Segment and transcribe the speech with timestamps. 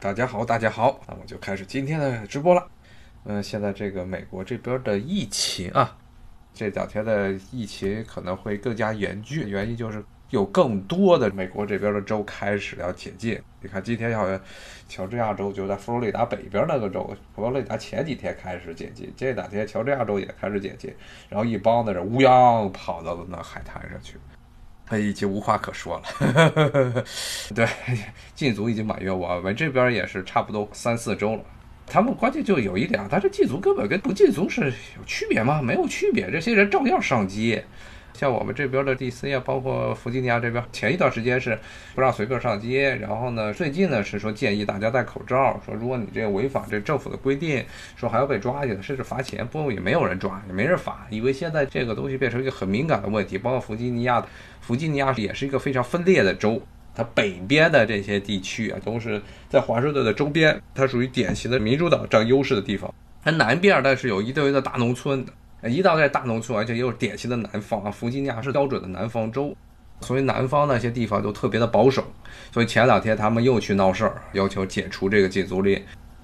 [0.00, 2.66] 大家好，大家好，那我就开始今天的直播了。
[3.24, 5.96] 嗯，现在这个美国这边的疫情啊，
[6.52, 13.40] 这两天的疫情可能会更加严峻，原因就是有更多的美国这边的州开始要解禁。
[13.62, 14.38] 你看，今天好像
[14.86, 20.94] 乔治亚州就在佛罗里达北边那个州，佛罗里达前几天开始解禁，这两天乔治亚州也开始解禁，
[21.30, 24.18] 然后一帮的人乌泱跑到了那海滩上去。
[24.86, 27.04] 他已经无话可说了，
[27.54, 27.66] 对，
[28.34, 31.42] 禁足已经满月，我们这边也是差不多三四周了。
[31.86, 35.60] 他们关键就有一点，他这禁足根本跟不禁足是有区别吗？
[35.62, 37.64] 没有区别，这些人照样上街。
[38.14, 41.58] 像我们这边的 DC 啊，包括弗吉尼亚这边，前一段时间是
[41.96, 47.64] 不让随便上街，然后呢，最近呢是说建议大家戴口罩，说如果你这违反这政府的规定，
[47.96, 49.44] 说还要被抓去，甚至罚钱。
[49.44, 53.36] 不过也没有人抓，也没人罚，因为现在这个东西变成一个很敏感的问题。
[53.36, 54.24] 包括弗吉尼亚，
[54.60, 56.62] 弗吉尼亚也是一个非常分裂的州，
[56.94, 62.94] 它北边的这些地区啊，都是在华盛顿的周边，它属于典型的民主党占优势的地方。
[63.24, 65.26] 它南边但是有一堆的大农村。
[65.68, 69.56] 一到这大农村，而且又是典型的南方啊，弗吉尼亚是标准的南方州，
[70.00, 72.04] 所以南方那些地方都特别的保守。
[72.52, 75.82] 所以前两天他们又去闹事儿，要求解除这个禁足令，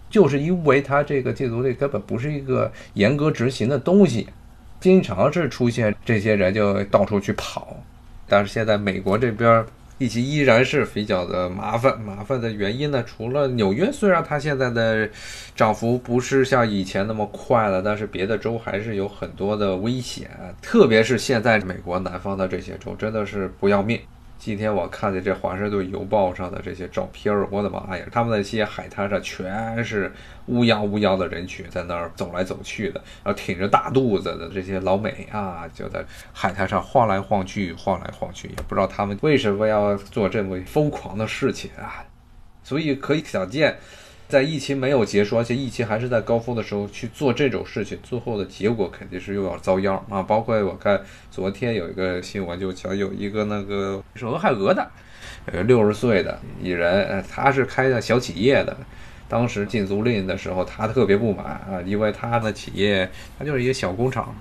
[0.09, 4.29] 就是因为他这个禁足令根本不是一个严格执行的东西，
[4.81, 7.77] 经常是出现这些人就到处去跑。
[8.29, 9.65] 但是现在美国这边。
[10.01, 15.07] 疫情依然是比较的麻烦，麻烦的原因呢，除了纽约，虽然它现在的
[15.55, 20.31] 涨幅不是像以前那么快了，但是别的州还是有很多的危险，
[20.63, 24.01] 特别是现在美国南方的这些州，真的是不要命。
[24.41, 28.03] 今天我看见这华盛顿邮报上的这些照片，我的妈呀！
[28.11, 30.11] 他们那些海滩上全是
[30.47, 42.03] 乌泱乌泱的人群，在那儿走来走去的，然后挺着大肚子的这些老美啊，就在海滩上晃来晃去，晃来晃去，也不知道他们为什么要做这么疯狂的事情啊！
[42.63, 43.77] 所以可以想见。
[44.31, 50.23] 在疫情没有结束，而且疫情还是在高峰的时候去做这种事情，最后的结果肯定是又要遭殃啊！
[50.23, 51.03] 包括我看
[51.33, 54.89] 昨天有一个新闻，就讲有一个那个是俄亥俄的，
[55.47, 58.77] 呃，六十岁的一人，他是开的小企业的，
[59.29, 64.33] 当时禁足令的时候，他特别不满啊，因为他的企业他就是一个小工厂。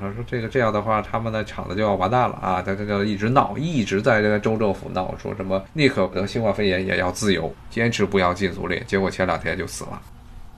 [0.00, 2.62] 他说：“这个这样的话，他们的厂子就要完蛋了啊！
[2.62, 8.82] 他这个一直闹，一直在这个州政府闹，说什么宁可得新冠肺炎也要自由，坚持不要禁足令。
[8.86, 10.00] 结果前两天就死了，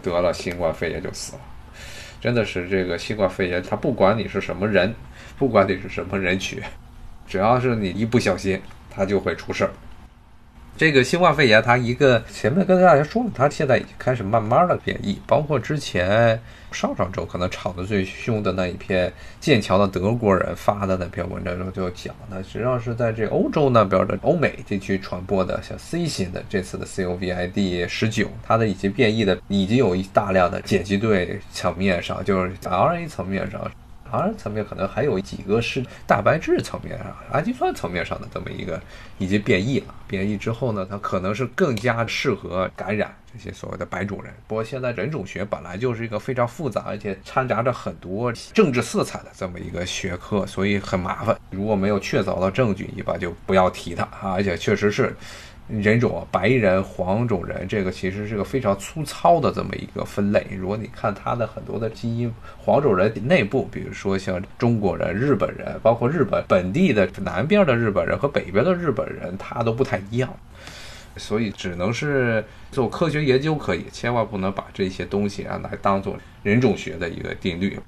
[0.03, 1.41] 得了新冠肺炎就死了。
[2.21, 4.95] 真的是这个新冠肺炎，他不管你是什么人，
[5.39, 6.61] 不管你是什么人群，
[7.27, 8.61] 只要是你一不小心，
[8.91, 9.71] 他就会出事儿。”
[10.77, 16.39] 这个新冠肺炎，它一个前面跟大家说了，它现在已经开始慢慢的变异，包括之前
[16.71, 19.11] 上上周可能吵得最凶的那一篇
[19.41, 33.71] 剑桥的德国人发的那篇文章中就讲的，实际上是在这欧洲那边的欧美地区传播的，像 C 型的这次的 COVID 十九，它的已经变异的已经有一大量的碱基对层面上，就是 RNA 层面上。
[34.17, 38.81] R 层面可能还有几个是蛋白质层面上、氨基酸层面上的这么一个
[39.19, 39.95] 已经变异了。
[40.07, 44.33] 变异之后呢，它可能是更加适合感染这些所谓的白种人。
[44.47, 51.37] 不过现在人种学本来就是一个非常复杂，而且掺杂着很多政治色彩的这么一个学科，所以很麻烦。
[51.51, 54.33] 如果没有确凿的证据，一般就不要提它啊。
[54.33, 55.15] 而且确实是。
[55.69, 60.47] 人种，白人、黄种人，这个其实是个非常粗糙的这么一个分类。
[60.57, 70.33] 如果你看他的很多的基因，黄种人内部，比如说像中国人、日本人，包括日本本地的南边的日本人和北边的日本人，他都不太一样。
[71.17, 77.79] 所以只能是做科学研究可以，千万不能把这些东西啊来当做人种学的一个定律。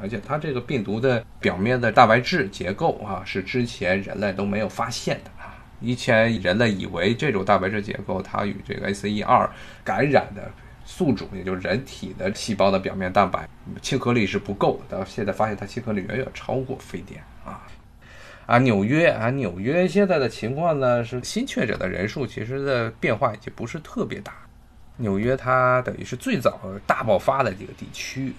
[0.00, 5.30] 而且它这个病毒的表面的蛋白质结构啊，是之前人类都没有发现的。
[5.80, 9.48] 以前人类以为这种蛋白质结构它与这个 ACE2
[9.84, 10.50] 感染的
[10.84, 13.48] 宿主，也就是人体的细胞的表面蛋白
[13.82, 17.66] 亲和力是不够的，到现在发现它亲和力远远超过非典啊！
[18.46, 24.32] 啊，纽约啊，纽约现在的情况呢是新确诊的人数其实的变化已经不是特别大，
[24.98, 28.32] 纽约它等于是最早大爆发的这个地区，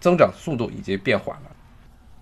[0.00, 1.49] 增长速度已经变缓了。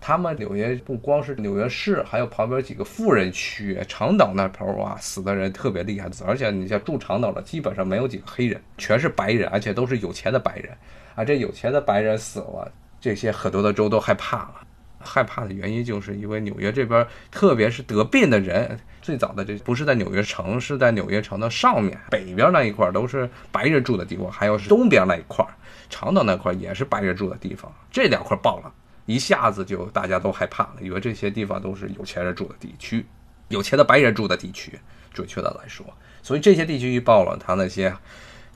[0.01, 6.09] 他们纽约不光是纽约市，还有旁边几个富人区，长岛那头啊，死的人特别厉害。
[6.25, 10.73] 而且你像住长岛的，基本上没有几个黑人，全是白人，而且都是有钱的白人。
[11.15, 14.55] 啊，这有钱的白人死了，这些很多的州都害怕了。
[15.01, 25.47] 害怕的原因就是因为纽约这边，特别是得病的人，最早的这不是在纽约城，是在纽约城的上面北边那一块都是白人住的地方，还有是东边那一块，
[25.89, 28.73] 长岛那块也是白人住的地方，这两块爆了。
[29.09, 33.07] 一下子就大家都害怕了，以为这些地方都是有钱人住的地区，
[33.49, 34.79] 有钱的白人住的地区，
[35.15, 35.87] 准确的来说。
[36.23, 37.97] 所以这些地区一报了，他那些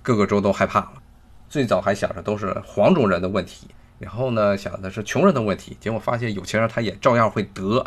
[0.03, 0.93] 各个州都害怕了。
[1.49, 3.67] 最早还想着都是黄种人的问题，
[3.99, 7.83] 然后呢想的是穷人的问题，结果发现有钱人他也照样会得。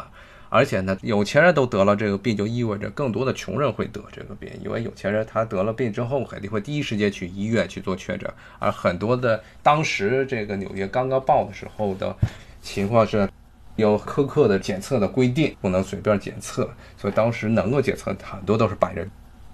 [0.48, 8.32] 而且呢，有钱人都得了这个病，就意味着更多的穷人会得这个病，因为有钱人他得了病之后，肯定会第一时间去医院去做确诊。
[8.58, 12.16] 而很多的当时这个纽约刚刚报的时候的
[12.66, 13.30] 情况是，
[13.76, 16.68] 有苛刻的检测的规定，不能随便检测，
[16.98, 19.10] 所以当时能够检测很多都是白人，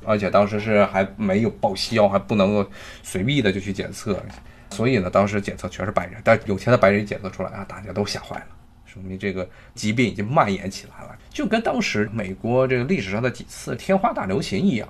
[0.05, 2.67] 而且当时是还没有报销，还不能够
[3.03, 4.17] 随意的就去检测，
[4.69, 8.45] 所以呢，当时检测全是白人，但有钱的白人检测出来啊，大家都吓坏了。
[8.85, 14.87] 说明这个疾病已经蔓延起来了，就跟当时美国这个历史上的几次天花大流行一样。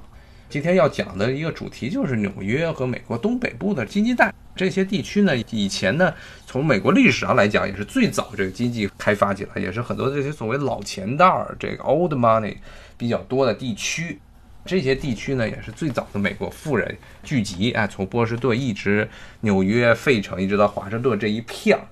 [0.51, 6.13] 今天要讲的一个主题就是纽约和美国东北部的经济带这些地区呢，以前呢，
[6.45, 12.57] 从美国历史上来讲，也是最早这个经济开发起来，也是很多这些所谓老钱袋儿这个 old money
[12.97, 14.19] 比较多的地区。
[14.65, 19.07] 这些地区呢，也是最早的美国富人聚集，哎，从波士顿一直
[19.39, 21.87] 纽约、费城一直到华盛顿这一片儿。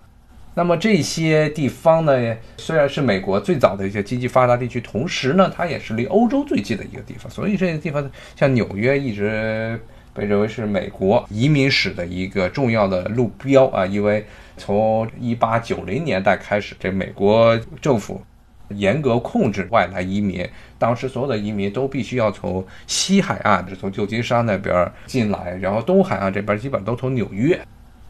[0.55, 7.31] 那么这些地方呢，虽然是美国最早的一些经济发达地区，同时呢，它也是离欧洲最近的一个地方。
[7.31, 9.79] 所以这些地方像纽约，一直
[10.13, 13.85] 被认为是美国移民史的一个重要的路标啊。
[13.85, 14.25] 因为
[14.57, 18.21] 从一八九零年代开始，这美国政府
[18.69, 20.45] 严格控制外来移民，
[20.77, 27.57] 当时所有的移民都必须要从西海岸，就从旧金山那边进来，然后东海岸这边基本都从纽约。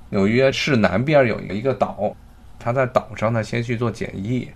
[0.10, 2.16] 纽约市南边有一个岛。
[2.60, 4.50] 他在岛上呢，先去做检疫，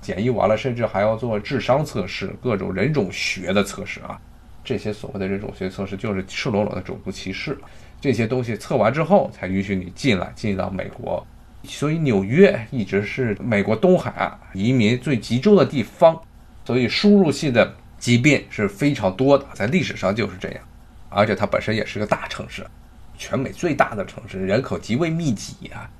[0.00, 4.18] 检疫完了，甚至还要做智商测试，各种人种学的测试啊。
[4.64, 7.58] 这些所谓的人种学测试，就是赤裸裸的种族歧视。
[8.00, 11.26] 这些东西测完之后，才允许你进来，进到美国。
[11.64, 16.18] 所以纽约一直是美国东海岸移民最集中的地方，
[16.64, 20.62] 所以输入性的疾病是非常多的，在历史上就是这样。
[21.10, 22.66] 而且它本身也是个大城市，
[23.18, 25.90] 全美最大的城市，人口极为密集啊。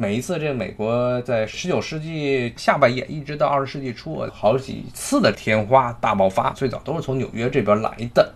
[0.00, 8.32] 每一次，这个美国在十九世纪下半叶一直到二十世纪初，好几次的天花大爆发，最早都是从纽约这边来的。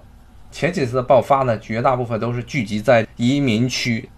[0.51, 4.09] 前几次的爆发呢，绝大部分都是聚集在移民区，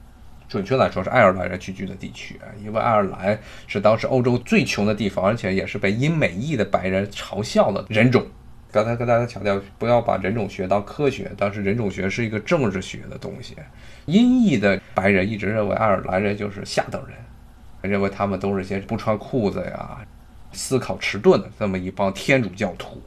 [0.48, 8.26] 准确来说是爱尔兰人聚居的地区，因为爱尔兰是当时欧洲最穷的地方，而且也是被英美裔的白人嘲笑的人种。
[8.72, 13.54] 刚才跟大家强调，不要把人种学当科学，当时人种学是一个政治学的东西。
[14.06, 17.14] 英裔的白人一直认为爱尔兰人就是下等人。
[17.88, 19.98] 认为他们都是些不穿裤子呀、
[20.52, 23.02] 思考迟钝的这么一帮天主教徒，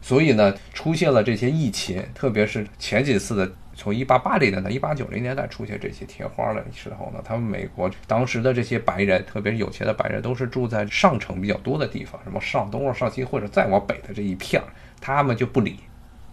[0.00, 14.62] 所以呢，出现了这些疫情，特别是前几次的，从一八八零年代、一八九零年代出现这些天花的时候呢，他们美国当时的这些白人，特别是有钱的白人，都是住在上城比较多的地方，什么上东啊、上西或者再往北的这一片，
[15.00, 15.80] 他们就不理，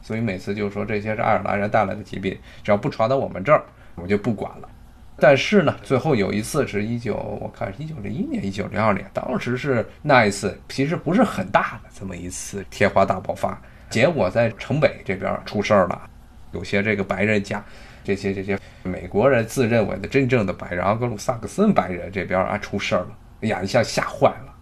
[0.01, 3.63] 所以每次就说这些是爱尔兰人带来的疾病，只要不传到我们这儿，
[3.95, 4.69] 我们就不管了。
[5.17, 16.01] 但是呢，最后有一次是一九，我看是一九零一年、一九零二年，当时是那一次，其实不是很大的这么一次天花大爆发，结果在城北这边出事儿了，
[16.51, 17.63] 有些这个白人家，
[18.03, 24.53] 这些这些美国人自认为的真正的白人，盎格鲁撒克森白人这边啊出事儿了，哎呀一下吓坏了，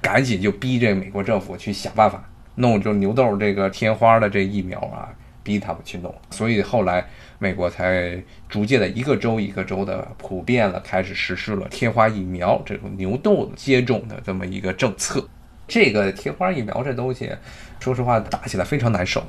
[0.00, 5.14] 赶紧就逼这美国政府去想办法弄就牛痘这个天花的这疫苗啊，
[5.48, 7.02] 逼他们去弄，所以后来。
[7.40, 15.24] 美国才逐渐的一个州一个州的普遍了，开始实施了天花疫苗这种牛痘接种的这么一个政策。
[15.68, 17.30] 这个天花疫苗这东西，
[17.78, 19.22] 说实话打起来非常难受。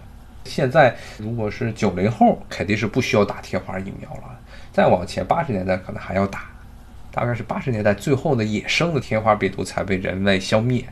[0.45, 4.39] 现在如果是九零后，肯定是不需要打天花疫苗了。
[4.73, 6.49] 再往前八十年代可能还要打，
[7.11, 10.83] 大概是八十年代最后的野生的天花病毒才被人类消灭。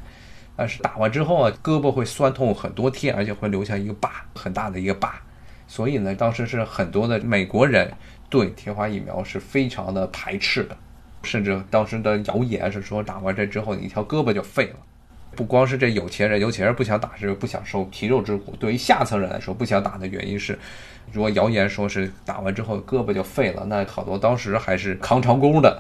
[0.58, 5.14] 但是打完之后啊，胳膊会酸痛很多天，而且会留下一个疤，很大的一个疤。
[5.68, 7.92] 所以呢，当时是很多的美国人
[8.30, 10.76] 对天花疫苗是非常的排斥的，
[11.24, 14.80] 甚至当时的谣言是说打完这之后你一条胳膊就废了。
[15.36, 20.58] 不光是这有钱人，有钱人不想打是不想受皮肉之苦，对于下层人来说不想打的原因是，
[21.12, 25.80] 如果谣言说是打完之后胳膊就废了，那好多当时还是扛长工的，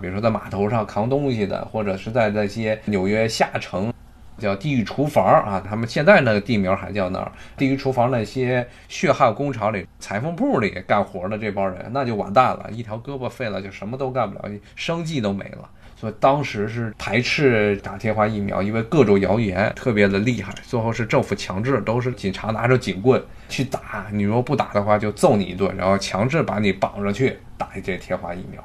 [0.00, 3.92] 比如说在码头上扛东西的，或者是在那些纽约下城。
[4.38, 7.30] 叫地狱厨房啊，他们现在那个地名还叫那儿。
[7.56, 15.68] 地狱厨房那些血汗工厂里、裁缝铺里干活的这帮人，那就完蛋了，一条胳膊废了，就什么都干不了，生计都没了。
[15.98, 20.52] 所以当时是排斥打天花疫苗，因为各种谣言特别的厉害。
[20.62, 28.62] 最后是政府强制，都是警察拿着警棍去打，你如果不打的话，就揍你一顿，然后强制把你绑着去打这天花疫苗。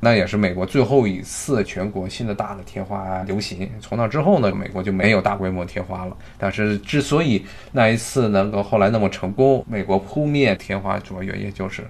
[0.00, 3.70] 那也是美国最后一次全国性的大的贴花流行。
[3.80, 6.16] 从那之后呢，美国就没有大规模贴花了。
[6.38, 11.84] 但是之所以那一次能够后来那么成功，美国扑灭天花主要原因就是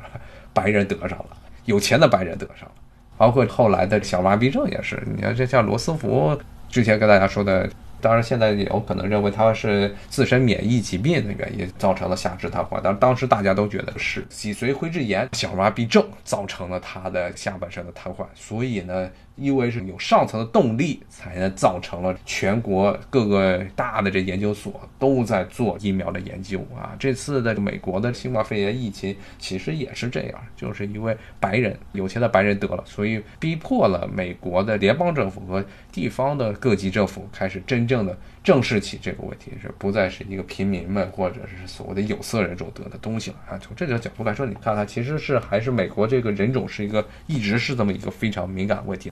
[0.53, 1.37] 白人得上了，
[1.67, 2.73] 有钱的白人得上了。
[3.17, 6.37] 包括后来的小麻痹症也是，你看这像罗斯福
[6.69, 7.71] 之前跟大家说的。
[8.01, 19.09] 当然，现在也有可能认为他是自身免疫疾病的原因造成了下肢瘫痪，但当时大家都觉得是脊髓灰质炎、小麻痹症造成了他的下半身的瘫痪，所以呢。
[19.41, 26.95] 因为是有上层的动力，才能造成了全国各个大的这研究所都在做疫苗的研究啊。
[26.99, 43.59] 这次的美国的新冠肺炎疫情其实也是这样，就是因为白人有钱的白人得了，所以逼迫了美国的联邦政府和地方的各级政府开始真正的正视起这个问题，是不再是一个平民们或者是所谓的有色人种得的东西了啊。
[43.59, 49.11] 从这个角度来说，你看看，其实是还是美国这个人种是一个一直是这么一个非常敏感问题。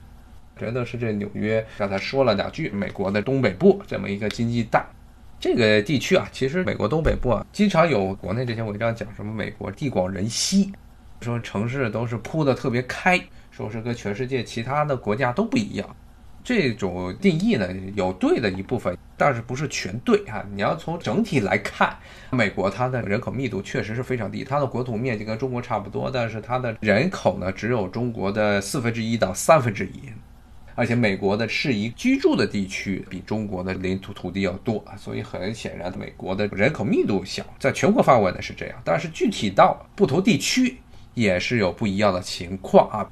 [0.59, 4.85] 觉得是这纽约，刚才说了两句，美国的东北部这么一个经济带，
[5.39, 10.71] 这个地区啊，其实美国东北部啊，经常有国内这些文章讲什么美国地广人稀，
[11.21, 15.95] 说城市都是铺的特别开，说是跟全世界其他的国家都不一样。
[16.41, 20.43] 这种定义呢，有对的一部分，但是不是全对啊。
[20.53, 21.95] 你要从整体来看，
[22.31, 29.99] 美国它的人口密度确实是非常低，它的国土面积跟中国差不多，但是它的人口呢，只有中国的四分之一到三分之一。
[30.79, 40.77] 而且美国的适宜居住的地区比中国的领土土地要多，所以很显然，美国的人口密度小，在全国范围呢是这样，但是具体到不同地区
[41.15, 43.11] 也是有不一样的情况啊。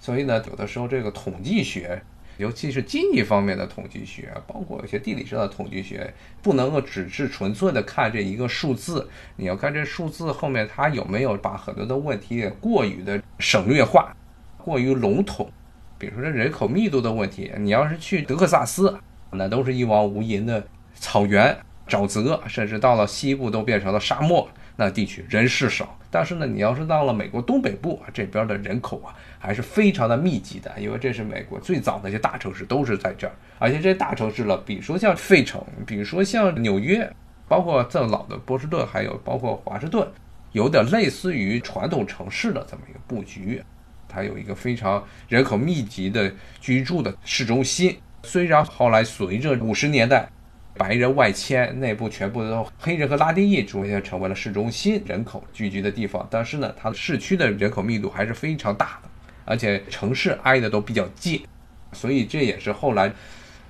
[0.00, 2.00] 所以呢，有的时候这个统计学，
[2.36, 14.14] 尤其是经济方面的统计学，包括一些地理上的统计学，不能够只是纯粹的看这一个数字，你要看这数字后面它有没有把很多的问题过于的省略化，
[14.56, 15.50] 过于笼统。
[15.98, 18.96] 比如说这人口密度的问题，你要是去德克萨斯，
[19.32, 20.64] 那都是一望无垠的
[20.94, 21.56] 草原、
[21.88, 25.98] 沼泽，甚至到了西部都变成了沙漠，那地区人是少。
[26.10, 37.10] 但是呢，你要是到了美国东北部这边的人口啊，还是非常的密集的，因为这是美国最早那些大城市都是在这儿，而且这大城市了，比如说像费城，比如说像纽约，
[37.46, 40.08] 包括更老的波士顿，还有包括华盛顿，
[40.52, 43.62] 有点类似于传统城市的这么一个布局。
[44.08, 50.28] 它有一个非常人口密集的居住的市中心，虽然后来随着五十年代
[50.74, 59.08] 白人外迁，内部全部都黑人和拉丁裔逐渐成为了市中心人口聚集的地方，但是呢，它的市区的人口密度还是非常大的，
[59.44, 61.44] 而且城市挨的都比较近，
[61.92, 63.12] 所以这也是后来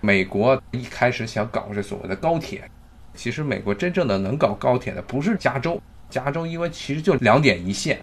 [0.00, 2.62] 美国一开始想搞这所谓的高铁。
[3.14, 8.00] 其实美国真正的能搞高铁的不是加州，加州因为其实就两点一线。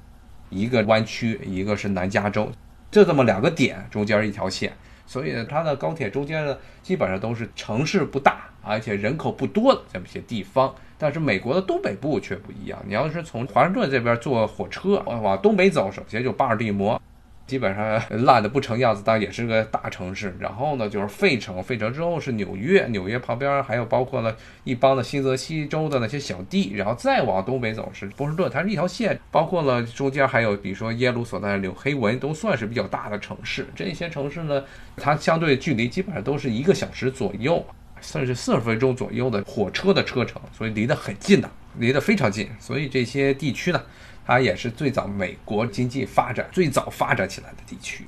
[0.49, 2.51] 一个湾区，一个是南加州，
[2.91, 4.71] 就这么两个点中间一条线，
[5.05, 10.73] 所以呢，它的高铁中间呢，基本上都是城市不大，而且人口不多的这么些地方。
[10.97, 17.01] 但是美国的东北部却不一样，你要是从华盛顿这边坐火车往东北走，首先就巴尔的摩。
[17.47, 20.35] 基本上烂的不成样子，但也是个大城市。
[20.39, 26.73] 然后呢，就是费城，费城之后是纽约，纽约旁边还有包括了一帮的新泽西州的那些小地。
[26.73, 33.67] 然后再往东北走是波士顿，它是一条线，包括了中间还有比如说耶鲁所在的纽黑文，都算是比较大的城市。
[33.75, 34.63] 这些城市呢，
[34.97, 37.63] 它相对距离基本上都是一个小时左右，
[38.01, 42.49] 甚至四十分钟左右的火车的车程，所以离得很近的，离得非常近。
[42.59, 43.79] 所以这些地区呢。
[44.25, 48.05] 它也是最早美国经济发展最早发展起来的地区，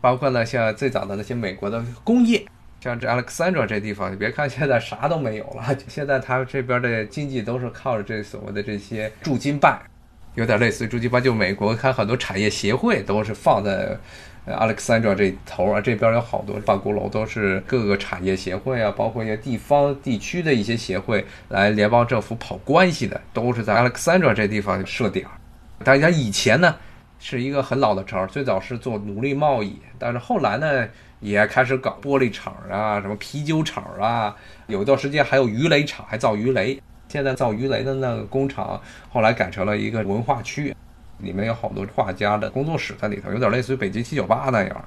[0.00, 2.44] 包括呢像最早的那些美国的工业，
[2.80, 9.80] 像这 Alexandra 这地方，你别看现在啥都没有了， 现在它这边的经济都是靠着这所谓的这些驻京办，
[10.34, 13.98] 有点类似于驻京办，就美国看很多产业协会都是放在。
[14.46, 25.32] Alexandra 这头啊，这边有好多办公楼，都是各个产业协会啊，包括一些地方地区的一些协会来联邦政府跑关系的，都是在 Alexandra 这地方设点儿。
[25.84, 26.74] 大家以前呢
[27.18, 30.88] 是一个很老的城，最早是做奴隶贸易，但是后来呢
[31.20, 34.34] 也开始搞玻璃厂啊，什么啤酒厂啊，
[34.66, 36.80] 有一段时间还有鱼雷厂，还造鱼雷。
[37.08, 38.80] 现在造鱼雷的那个工厂
[39.10, 40.74] 后来改成了一个文化区。
[41.22, 44.84] 里面有好多画家的工作室在里头，有点类似于北京七九八那样。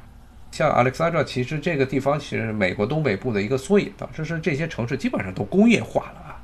[0.51, 6.41] 像 Alexandra，其实这个地方其实美国东北部的一个缩影，导致是这些城市基本上都工业化了啊。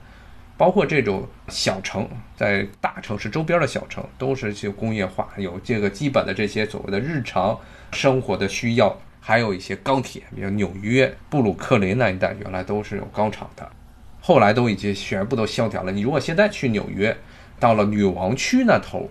[0.58, 7.58] 包括这种小城，在大城市周边的小城都是去工业化，有这个基本的这些所谓的日常
[7.94, 13.68] 生活的需要，还有一些钢铁，比如纽约、布鲁克林那一带原来都是有钢厂的，
[14.20, 15.92] 后来都已经全部都萧条了。
[15.92, 17.16] 你如果现在去纽约，
[17.60, 19.10] 到了女王区那头。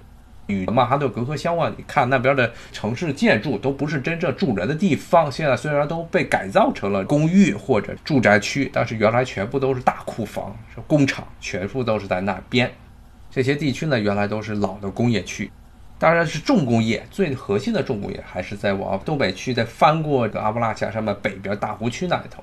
[0.50, 1.70] 与曼哈顿隔河相望。
[1.78, 12.70] 你看那边的城市建筑都不是真正住人的地方，现在虽然都被改造成了公寓或者住宅区，但是原来全部都是大库房、是工厂，全部都是在那边。
[13.30, 15.50] 这些地区呢，原来都是老的工业区。
[15.98, 22.42] 当然是重工业，最核心的重工业还是在往东北区，再翻过这阿布拉恰山脉北边大湖区那一头，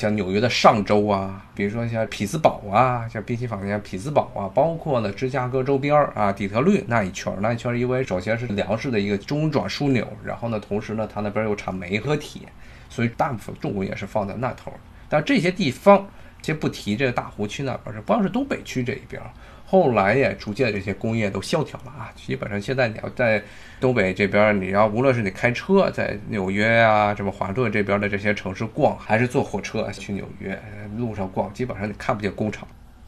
[0.00, 12.40] 像纽约的上州啊，比如说像匹兹堡啊，像宾夕法尼亚匹兹堡啊，包括了芝加哥周边儿啊，底特律那一圈儿那一圈儿因为首先是粮食的一个中转枢纽，然后呢，同时呢，它那边又产煤和铁，
[12.88, 14.72] 所以大部分重工业是放在那头。
[15.06, 16.08] 但这些地方，
[16.40, 19.20] 先不提这个大湖区那边，是光是东北区这一边。
[19.70, 23.40] 后来也逐渐这些工业都萧条了啊，基本上现在你要在
[23.78, 30.60] 东北这边，你要无论是你开车在纽约啊，什么华顿这边的这些城市逛，还是坐火车去纽约
[30.96, 32.66] 路上逛，基本上你看不见工厂，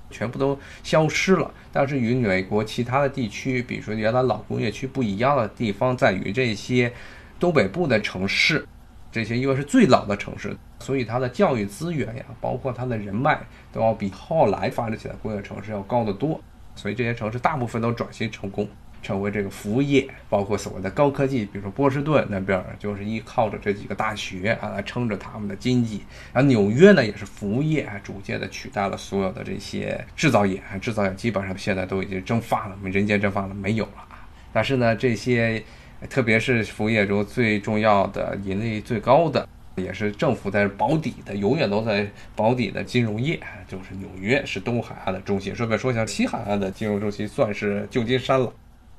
[0.09, 1.51] 全部都消失了。
[1.73, 6.93] 但是与美国其他的地区，比如说原来老工业区不一样的地方，在于这些
[7.41, 8.65] 东北部的城市，
[9.11, 13.41] 这些因为是最老的城市，所以它的教育资源呀，包括它的人脉，
[13.73, 16.41] 都要比后来发展起来工业城市要高得多。
[16.75, 18.69] 所以这些城市大部分都转型成功，
[19.03, 26.03] 成为这个服务业，包括所谓的高科技，比如说波士顿那边就是依靠着这几个大学啊来撑着他们的经济。
[26.33, 34.07] 然后纽约呢也是服务业啊逐渐的取代了所有的这些制造业，制造业基本上现在都已经蒸发了，人间蒸发了，没有了。
[34.53, 35.63] 但是呢这些，
[36.09, 39.49] 特别是服务业中最重要的、盈利最高的。
[39.77, 45.55] 也是政府在保底的，永远都在保底的金融业，就是纽约是东海岸的中心。
[45.55, 48.53] 顺便说一下，西海岸的金融中心算是旧金山了。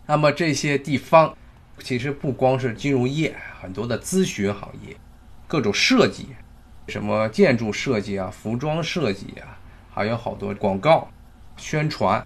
[0.08, 1.38] 那么这些地方
[1.78, 4.96] 其实不光是金融业，很多的咨询行业，
[5.48, 6.30] 各种设计，
[6.88, 9.56] 什么建筑设计啊、服装设计啊，
[9.94, 11.08] 还有好多广告、
[11.56, 12.26] 宣传。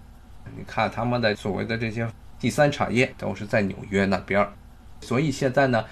[0.56, 2.08] 你看他们的所谓的这些
[2.40, 4.50] 第三产业都是在纽约那边儿，
[5.02, 5.84] 所以现在呢。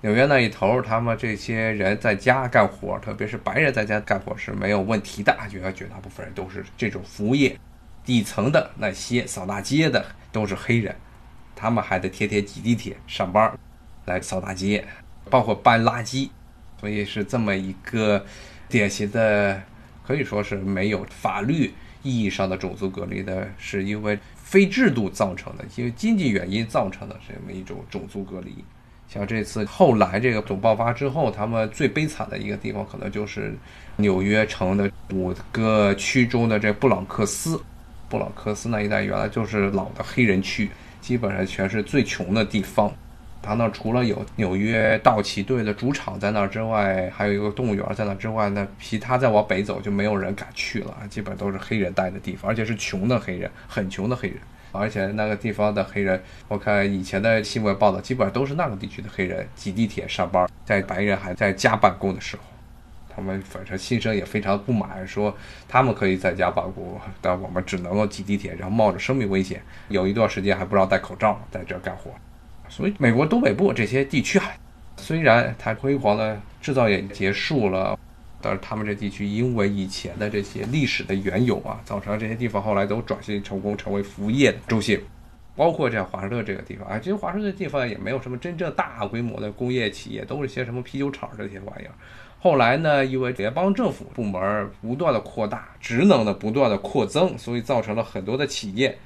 [0.00, 5.36] 纽约那一头，他们这些人在家干活，特别是白人在家干活是没有问题的。
[5.50, 7.58] 绝绝大部分人都是这种服务业，
[8.04, 10.94] 底层的那些扫大街的都是黑人，
[11.56, 13.52] 他们还得天天挤地铁上班，
[14.04, 14.86] 来扫大街，
[15.28, 16.28] 包括搬垃圾，
[16.80, 18.24] 所以是这么一个
[18.68, 19.60] 典型的，
[20.06, 28.64] 可以说是没有法律意义上的种族隔离的，是因为非制度造成的，因为经济原因造成的这么一种种族隔离。
[29.08, 33.54] 像这次后来这个总爆发之后，他们最悲惨的一个地方，可能就是
[33.96, 37.58] 纽约城的五个区中的这布朗克斯。
[38.08, 42.92] 布朗克斯那一带原来就是老的黑人区，基本上全是最穷的地方。
[43.40, 54.38] 他那除了有纽约道奇队的主场在那儿之外，还有一个动物园在那之外，那其他再往北走就没有人敢去了，基本都是黑人待的地方，而且是穷的黑人，很穷的黑人。
[54.72, 62.42] 而且那个地方的黑人，我看以前的新闻报道，基本上都是那个地区的黑人挤地铁上班，在白人还在家办公的时候，
[63.08, 65.34] 他们反正心声也非常不满，说
[65.66, 72.10] 他们可以在家办公，但我们只能够挤地铁，然后冒着生命危险，有一段时间还不知道戴口罩，在这干活。
[72.68, 74.38] 所以美国东北部这些地区，
[74.96, 77.98] 虽然它辉煌的制造业结束了。
[78.40, 85.00] 但是他们这地区因为以前的这些历史的缘由啊，造成了这些地方后来都转型成功，成为服务业的中心，
[85.56, 91.92] 包括这华盛顿这个地方啊，其实华盛顿地方也没有什么真正大规模的工业企业，都是些什么啤酒厂这些玩意儿。
[92.40, 98.96] 后来呢，因为联邦政府部门不断的扩大，职能的不断的扩增，所以造成了很多的企业。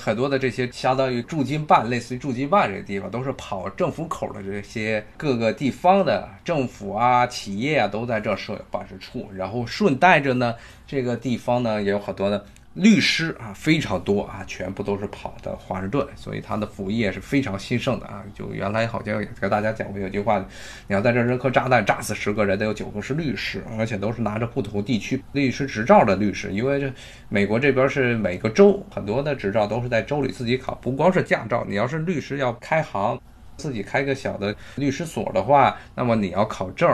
[0.00, 9.28] 很多的这些相当于驻京办，类似于驻京办这个地方，都是跑政府口的这些各个地方的政府啊、企业啊，都在这设办事处。
[9.34, 10.54] 然后顺带着呢，
[10.86, 12.44] 这个地方呢也有好多的。
[12.74, 18.22] 律师啊非常多啊，全部都是跑的华盛顿，所以他的服务业是非常兴盛的啊。
[18.32, 20.38] 就原来好像也跟大家讲过有句话，
[20.86, 26.52] 你要在这扔颗炸弹炸死十个人，得有九个是律师，而且都是拿着不同地区律师执照的律师。
[26.52, 26.92] 因为这
[27.28, 33.20] 美国这边是每个州很多的执照都是在州里自己考，不光是驾照，你要是律师要开行，
[33.56, 36.88] 自己开个小的律师所的话，那么你要考证，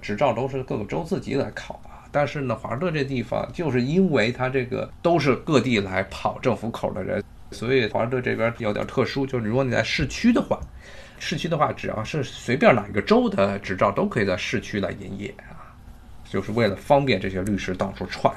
[0.00, 1.78] 执照都是各个州自己来考。
[2.12, 9.26] 但是呢，华盛顿这地方就是因为它这个都是各地来跑政府口的人，所以华盛顿这边有点特殊。
[9.26, 10.60] 就是如果你在市区的话，
[11.18, 15.72] 市区的话，只要是随便哪一个州的执照都可以在市区来营业啊，
[16.28, 18.32] 就是为了方便这些律师到处串。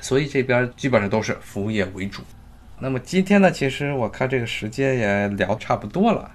[0.00, 2.22] 所以这边基本上都是服务业为主。
[2.80, 6.28] 那么今天呢，其实我看这个时间也聊差不多了。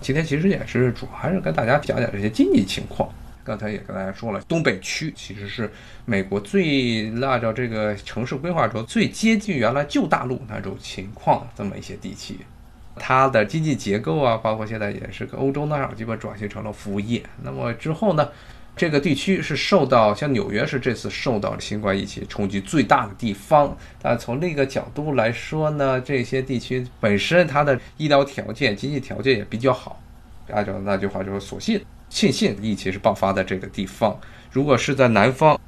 [0.00, 3.08] 今天其实也是主要还是跟大家讲讲这些经济情况。
[3.44, 5.70] 刚才也跟大家说了，东北区其实是
[6.04, 12.36] 美国最按照这个城市规划中最接近原来旧大陆那种情况这么一些地区。
[12.96, 17.22] 它的经济结构啊，包括现在也是跟欧洲那样，基本转型成了服务业。
[17.42, 18.28] 那么之后呢，
[18.76, 23.74] 这个地区是受到像纽约是这次受到新冠疫情冲击最大的地方。
[24.00, 29.98] 但从另一个角度来说呢，这些地区本身它的医疗条件、经济条件也比较好。
[30.50, 34.20] 按照那句话就是，所幸庆幸疫情是爆发在这个地方。
[34.50, 35.58] 如果是在南方，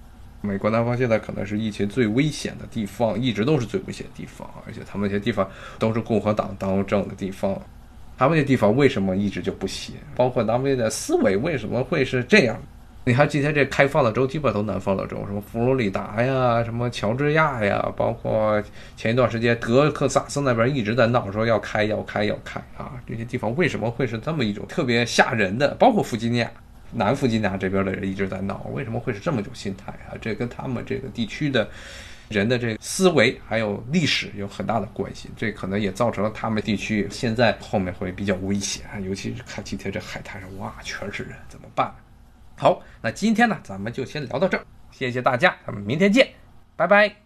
[0.42, 7.58] 美国南方现在可能是疫情最危险的地方，一直都是最危险的地方，而且他们那些地方都是共和党当政的地方，
[8.18, 9.94] 他们那地方为什么一直就不行？
[10.14, 12.60] 包括他们的思维为什么会是这样？
[13.06, 18.62] 你看今天这开放的州基本都南方的州，什么佛罗里达呀，什么乔治亚呀，包括
[18.96, 25.74] 前一段时间德克萨斯那边一直在闹说要开要开要开啊，这些地方为什么会是这么一种特别吓人的？
[25.74, 26.50] 包括弗吉尼亚。
[26.96, 30.16] 南弗吉尼亚这边的人一直在闹，为什么会是这么种心态啊？
[30.20, 31.68] 这跟他们这个地区的
[32.28, 35.28] 人的这个思维还有历史有很大的关系。
[35.36, 41.92] 这可能也造成了他们地区现在后面会比较危险，尤其是看今天这海滩上，哇，全是人，怎么办？
[42.56, 46.28] 好，那今天呢，咱们就先聊到这儿，谢谢大家，咱们明天见，
[46.76, 47.23] 拜拜。